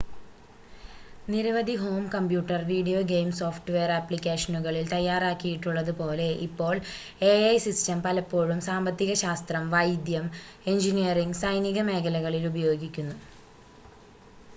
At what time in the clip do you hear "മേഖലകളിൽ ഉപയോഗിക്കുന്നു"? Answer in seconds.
11.91-13.17